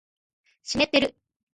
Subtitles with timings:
[0.63, 1.15] 湿ってる